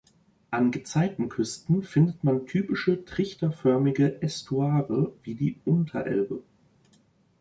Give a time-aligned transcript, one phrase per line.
[0.49, 6.41] An Gezeitenküsten findet man typische trichterförmige Ästuare wie die Unterelbe.